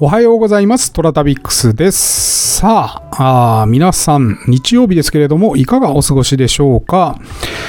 [0.00, 0.92] おはようございます。
[0.92, 2.58] トラタビックスです。
[2.58, 7.18] さあ皆さん、日曜日ですけれども、いかがお過ごしでしょうか？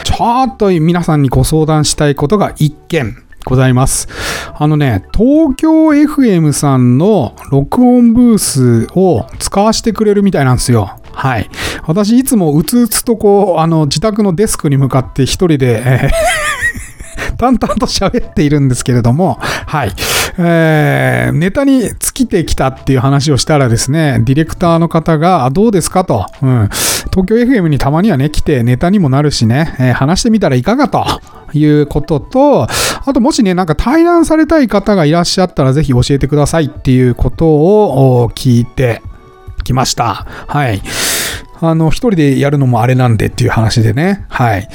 [0.04, 4.08] ちょっと皆さんにご相談したいことが一件ございます。
[4.54, 11.00] あのね、東京 FM さんの録音ブースを使わせてくれるみたいなんですよ。
[11.12, 11.50] はい。
[11.88, 16.39] 私、いつもうつうつとこう、あの、自宅のデスクに向かって一人で、えー
[17.40, 19.92] 淡々と喋っているんですけれども、はい。
[20.38, 26.04] えー、ネタに尽きてきたっていう話をしたらですね、ディレクターの方が、どうですか？
[26.04, 26.70] と、うん。
[27.12, 31.06] 東京 FM にたまにはね、来てネタにもなるしね、えー、話してみたらいかがと
[31.54, 32.68] いうことと、
[33.06, 39.02] あともしね、なんか対談されたい方がいらっしゃったら、ぜひ教えてくださいっていうことを聞いて
[39.64, 40.28] きました。
[40.48, 40.82] はい。
[41.62, 44.26] あの、一人でやるのもあれなんでっていう話でね。
[44.30, 44.70] はい。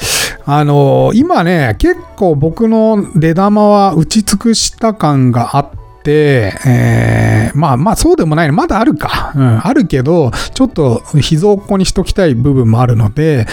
[0.47, 5.69] あのー、今ね、結構僕の出玉は打ち尽くした感があっ
[6.03, 9.33] て、えー、まあまあそうでもないねまだあるか。
[9.35, 13.47] うん、あるけど、ちょっと秘蔵っ子にしときたい部分もあるので、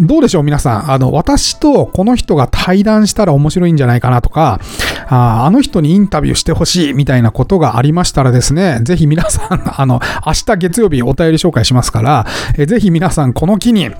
[0.00, 0.90] どうでしょう皆さん。
[0.90, 4.60] あの、私とこの人が対談したら面白いんじゃないかなとか、
[5.10, 13.90] ああの人にインタビューしてほしいみたいなことがありましたらですね、 ぜひ皆さん、 あの、明日月曜日お便り紹介しますから、えぜひ皆さんこの機に、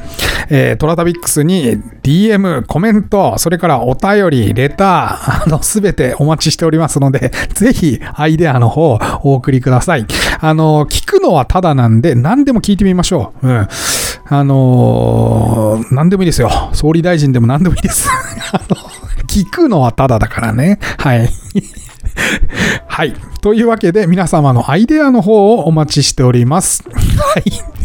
[0.50, 10.06] えー、トラタビックスに DM、コメント、それからお便り、レター、 あの、すべてお待ちしておりますので、ぜひアイデアの方お送りください。
[10.41, 13.48] あの、聞くのはただなんで、何でも聞いてみましょう。
[13.48, 13.69] うん。
[14.31, 16.50] あのー、何でもいいですよ。
[16.72, 18.11] 総理大臣でも何でもいいです。
[18.53, 18.77] あの、
[19.44, 20.78] 聞くのはただだからね。
[20.98, 21.28] はい。
[22.89, 23.14] はい。
[23.41, 26.83] というわけで、皆様のアイデアの方をお待ちしております。
[26.89, 27.78] はい。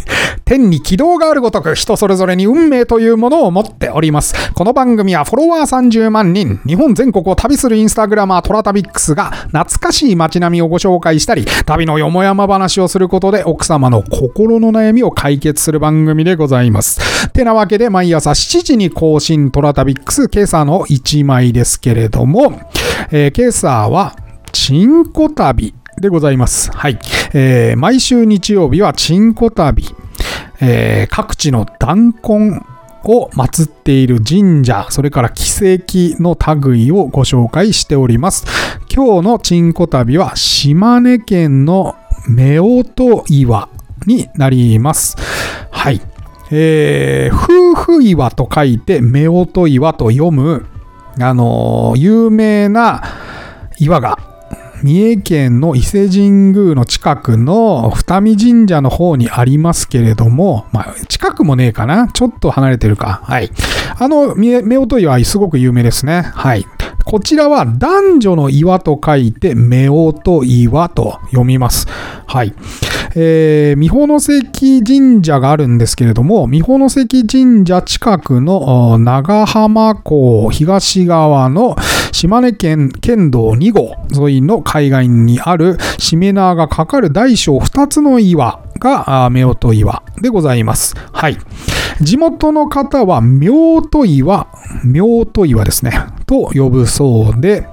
[0.45, 4.53] 天に軌道があるごとく人それぞれに運命というものを持っております。
[4.53, 17.29] この番組はフォロワー30万人、日本全国を旅するインスタグラマートラタビックスが懐かしい街並みをご紹介したり、旅のよもやま話をすることで奥様の心の悩みを解決する番組でございます。
[17.31, 22.61] てなわけで毎朝7時に更新トラタビックス今朝の1枚ですけれども、
[23.11, 24.15] えー、今朝は
[24.51, 26.71] チンコ旅でございます。
[26.71, 26.99] はい。
[27.33, 29.85] えー、毎週日曜日はチンコ旅。
[30.61, 32.65] えー、各地の弾痕
[33.03, 38.45] を祀っている神社、それから奇跡の類をご紹介しております。
[38.93, 41.95] 今日のチンコ旅は島根県の
[42.29, 43.67] 夫婦岩
[44.05, 45.17] になります。
[45.69, 46.01] はい。
[46.51, 50.65] えー、夫婦岩と書いて夫婦岩と読む、
[51.19, 53.03] あのー、有名な
[53.79, 54.32] 岩が
[54.83, 63.21] 三重県の伊勢神宮の近くの二見神社の方にありますけれども、まあ、近くもねえかなちょっと離れてるか。
[63.23, 63.49] はい。
[63.97, 66.21] あの、夫婦岩すごく有名ですね。
[66.21, 66.65] はい。
[67.05, 69.53] こちらは男女の岩と書いて、
[69.89, 71.87] 夫婦岩と読みます。
[72.25, 72.53] はい。
[73.15, 81.75] えー、三保関神社があるんですけれども、三保関神社近くの長浜港東側の
[82.13, 83.95] 島根県県道2号
[84.27, 90.95] 沿いの海岸にあるしめ縄がかかる大小2つの岩が夫婦岩でございます。
[91.11, 91.37] はい。
[92.01, 94.47] 地元の方は夫婦岩、
[94.85, 95.91] 夫婦岩ですね、
[96.25, 97.67] と呼ぶそうで、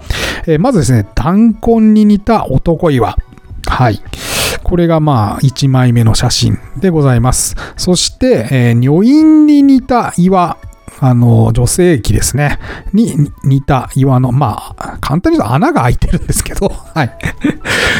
[0.47, 3.17] え、まずですね、弾痕に似た男岩。
[3.67, 4.01] はい。
[4.63, 7.57] これがまあ1枚目の写真でございます。
[7.77, 10.57] そして、えー、女院に似た岩。
[11.01, 12.59] あの、女性器ですね。
[12.93, 17.19] に似た岩の、まあ、簡単に言うと穴が開いてるんですけど、 はい。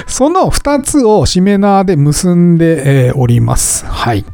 [0.07, 3.87] その2つをしめ縄で結んで、えー、おります。
[3.87, 4.25] はい。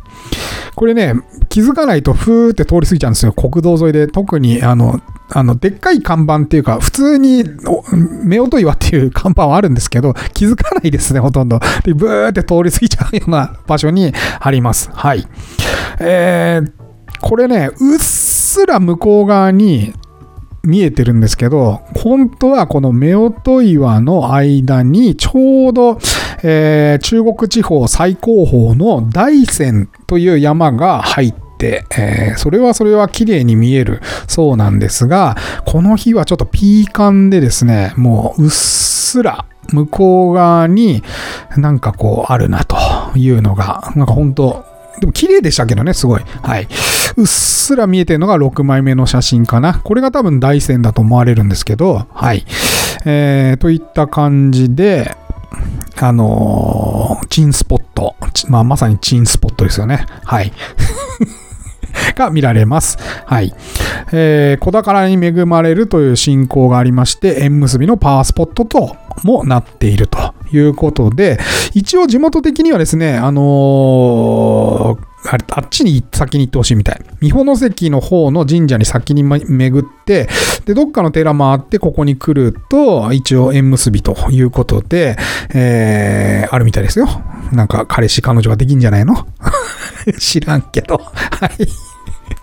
[0.74, 1.14] これね、
[1.48, 3.32] 気づかないとふーって通り過ぎちゃうんですよ。
[3.32, 4.08] 国道沿いで。
[4.08, 5.00] 特に、あの、
[5.30, 11.60] あの、でっかい看板っていうか、普通に、夫婦岩っていう看板はあるんですけど、気づかないですね、ほとんど。
[11.84, 14.90] で、ブーって通り過ぎちゃうような場所にあります。
[14.92, 15.26] はい。
[15.98, 16.72] えー、
[17.20, 18.25] これね、うっす
[18.56, 19.92] すら向こう側に
[20.62, 25.98] 見えてるんですけど、本当はこの夫婦岩の間にちょうど、
[26.42, 35.36] えー、中国地方最高峰の大山という山が入って、えー、それはそれは綺麗に見えるそうなんですが、
[35.66, 41.02] この日はちょっとピーカンでですね、もううっすら向こう側に
[41.56, 42.76] なんかこうあるなと
[43.16, 44.64] いうのが、なんか本当
[45.00, 46.22] でも綺麗でしたけどね、すごい。
[46.42, 46.66] はい。
[47.16, 49.80] うっすら見えてるのが6枚目の写真かな。
[49.80, 52.44] これが多分大山だと思われるんですけど、はい。
[53.06, 55.16] えー、といった感じで、
[55.96, 58.16] あのー、チンスポット。
[58.48, 60.06] まあ、まさにチンスポットですよね。
[60.24, 60.52] はい。
[62.14, 62.98] が見られます。
[63.24, 63.54] はい。
[64.12, 71.38] えー、子宝に恵まれるという信仰がありまして、縁結びのパワースポットともなっているということで、
[71.72, 77.00] 一応地元的にはですね、あのーあれ、あっちに先に行ってほしいみたい。
[77.20, 80.28] 三保の関の方の神社に先に巡って、
[80.64, 85.16] で、どっかの寺回ってここに来ると、一応縁結びということで、
[85.54, 87.08] えー、あるみたいですよ。
[87.52, 89.26] なんか彼氏彼女ができんじゃないの？
[90.18, 90.98] 知らんけど。
[90.98, 91.68] はい。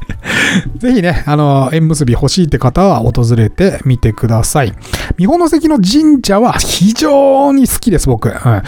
[0.77, 4.73] ぜひね、あの、縁結び欲しいって方は訪れてみてください。
[5.17, 8.29] 三保関の神社は非常に好きです、僕。
[8.29, 8.63] うん、あ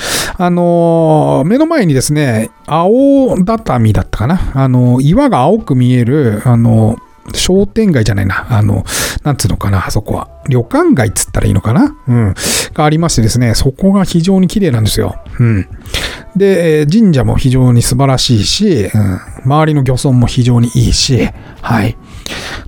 [0.50, 4.40] の目の前にですね、青畳だったかな。
[4.54, 6.98] あの岩が青く見える、あの
[7.34, 8.46] 商店街じゃないな。
[8.50, 8.86] あの、
[9.24, 10.30] なんつうのかな、あそこは。
[10.48, 11.96] 旅館街っつったらいいのかな？
[12.08, 12.36] うん。
[12.74, 15.16] がありましてですね、そこが非常に綺麗なんですよ。
[15.40, 15.68] うん。
[16.36, 21.30] で、神社も非常に素晴らしいし、うん、周りの漁村も非常にいいし、
[21.62, 21.98] はい。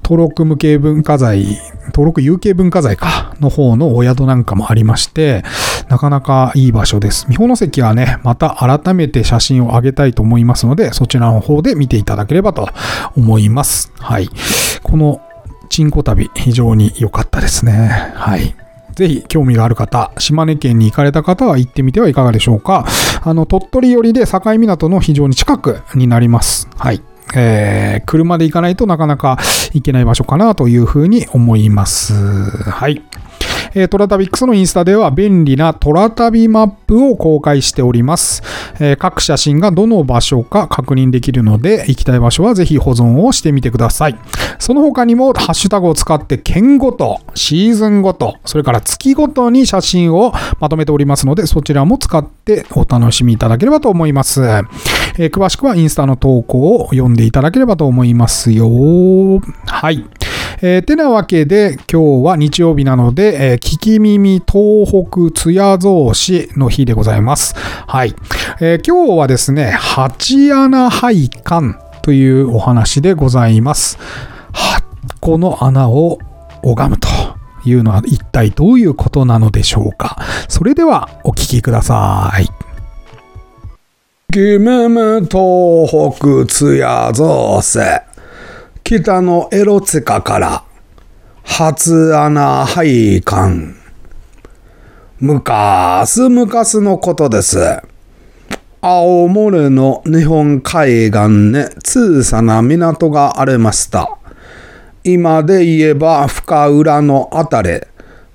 [0.04, 5.44] 登録無形文化財、登録有形文化財か、の方のお宿なんかもありまして、
[5.89, 7.25] なかなかいい場所です。
[7.30, 12.68] 三保関はね、また改めて写真を上げたいと思いますので、そちらの方で見ていただければと
[13.16, 13.92] 思います。
[14.00, 14.30] はい。
[14.84, 15.22] この、
[15.69, 18.13] チンコ旅、非常に良かったですね。
[18.16, 18.56] はい。
[18.98, 22.86] ぜひ興味がある方、島根県に行かれた方は行ってみてはいかがでしょうか。
[23.22, 26.68] あの、鳥取寄りで境港の非常に近くになります。
[26.78, 27.01] はい。
[27.36, 29.38] えー、車で行かないとなかなか
[29.74, 32.13] 行けない場所かなというふうに思います。
[32.13, 33.04] はい。
[33.79, 38.41] え、トラタビックスのインスタでは便利なトラタビマップを公開しております。
[38.79, 44.18] え、各写真がどの場所か確認できるので、行きたい場所はぜひ保存をしてみてください。
[44.57, 54.44] その他にも、ハッシュタグを使って県ごと、シーズンごと、それから月ごとに写真をまとめておりますので、そちらも使ってお楽しみいただければと思います。
[55.19, 58.68] え、詳しくはインスタの投稿を読んでいただければと思いますよ。
[59.68, 60.03] はい。
[60.61, 67.55] えー、てなわけで、今日は日曜日なので、えー、聞き耳東北津屋造市の日でございます。
[67.55, 68.15] はい。
[68.59, 73.97] えー、今日はですね、八穴配管というお話でございます。
[74.53, 74.83] 8
[75.19, 76.19] 個の穴を
[76.63, 77.07] 拝むと
[77.65, 80.17] いうのは一体どういうことなのでしょうか。
[80.47, 82.47] それではお聞きください。
[84.31, 88.06] キムム東北津屋造市。
[88.89, 90.63] 北のエロツカから
[91.44, 93.75] 初穴配管。
[95.19, 97.81] むかすむかすのことです。
[98.80, 104.18] 青森の日本海岸に小さな港がありました。
[105.04, 107.81] 今で言えば深浦のあたり、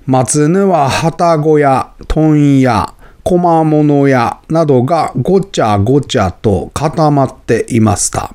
[0.04, 8.34] 松根は旗小屋、問屋、小物屋などがごちゃごちゃと固まっていました。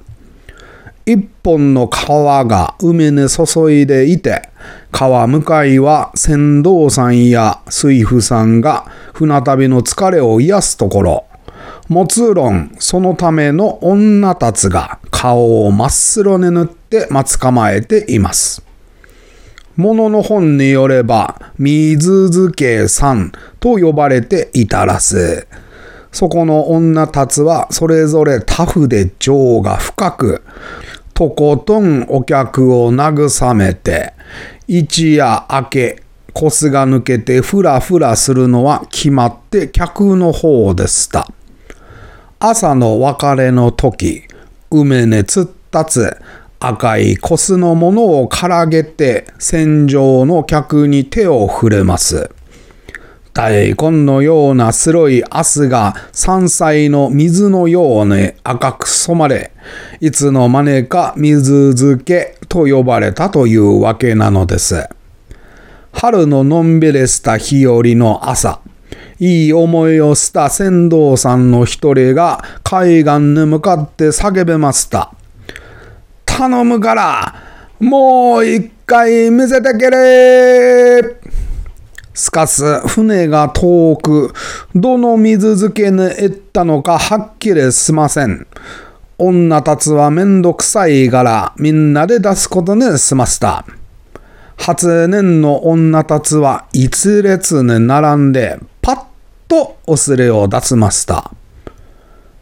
[1.07, 4.49] 一本の川が海に注いでいて、
[4.91, 11.25] 川向かいは船頭さんや水夫さんが船旅の疲れを癒すところ、
[11.87, 18.61] もちろんそのための女たちが顔を真っ白に塗って待つ構えています。
[19.77, 23.31] 物のの本によれば、水漬けさん
[23.61, 25.47] と呼ばれていたらす。
[26.11, 30.41] そこの女たちはそれぞれタフで情が深く、
[31.17, 34.13] とことんお客を慰めて、
[34.67, 41.27] 一夜明け、コスが抜けてふらふらするのは決まって客の方でした。
[42.37, 44.25] 朝の別れの時、
[44.69, 46.15] 梅につったつ
[46.59, 52.29] 赤いコスのものをからげて戦場の客に手を触れます。
[53.37, 59.51] 大根のような白い汗が山菜の水のように赤く染まれ、
[59.99, 64.89] いつの間にか水漬けと呼ばれたというわけなのです。
[65.91, 68.59] 春ののんびりした日和の朝、
[69.19, 75.13] いい思いをした船頭さんの一人が海岸に向かって叫べました。
[76.25, 77.35] 頼むから、
[77.79, 81.36] もう一回見せてけれ
[82.17, 84.33] すかす船が遠く、
[84.73, 88.47] どの水漬けに行ったのかはっきりしません。
[89.19, 93.65] 女たちはめんどくさいからみんなで出すことにしました。
[94.57, 99.05] 初年の女たちは一列に並んでパッ
[99.47, 101.31] とおすれを出しました。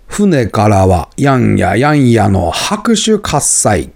[0.07, 3.91] 船からはやんややんやの拍手喝采。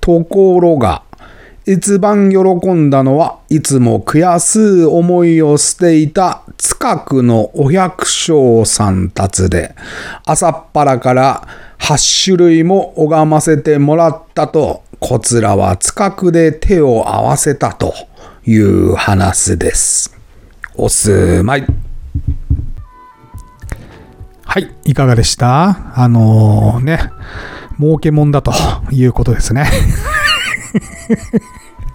[0.00, 1.02] ところが、
[1.70, 2.38] 一番喜
[2.72, 9.74] んだのはいつも悔しい思いをしていた近くのお百姓さんたちで、
[10.24, 11.46] 朝っぱらから
[11.78, 17.92] 8種類も拝ませてもらったと、こちらは近くで手を合わせたと
[18.46, 20.16] いう話です。
[20.74, 21.66] おすまい。
[24.42, 25.92] はい、いかがでした？
[25.94, 26.98] あのー、ね、
[27.78, 28.52] 儲けもんだと
[28.90, 29.70] いうことですね。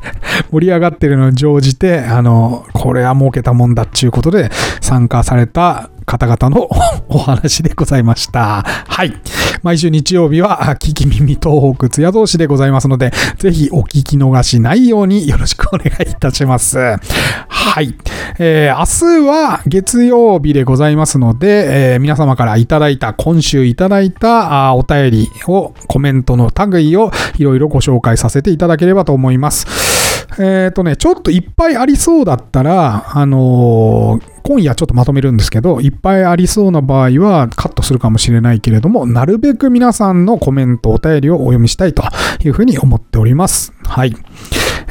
[0.51, 4.49] 盛り上がってるのに乗じて、あの、これは儲けたもんだっていうことで
[4.81, 6.69] 参加された方々の
[7.09, 8.63] お話でございました。
[8.87, 9.13] はい。
[9.61, 16.77] 毎週日曜日は、聞き耳東北津屋同士でございますので、ぜひお聞き逃しないようによろしくお願いいたします。
[16.77, 17.95] はい。
[18.39, 30.02] えー明日は月曜日でございますので、えー皆様からいただいた、今週いただいたあお便りを、コメントの類をいろいろご紹介させていただければと思います。
[30.39, 42.03] えっ、とね、ちょっといっぱいありそうだったら、あのー今夜ちょっとまとめるんですけど、いっぱいありそうな場合はカットするかもしれないけれども、なるべく皆さんのコメント、お便りをお読みしたいと
[42.43, 43.71] いうふうに思っております。
[43.85, 44.13] はい。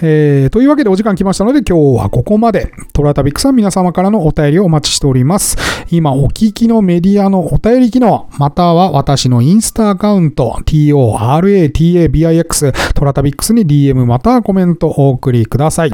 [0.04, 2.72] えーというわけでお時間来ましたので今日はここまで。
[2.92, 5.56] トラタビックさん皆様からのお便りをお待ちしております。
[5.90, 15.92] 今お聞きのメディアのお便り機能、または私のインスタアカウント、TORATABIX トラタビックスに DM またはコメントお送りください。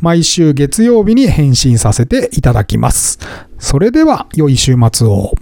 [0.00, 3.18] 毎週月曜日に返信させていただきます。
[3.58, 5.34] それでは良い週末を。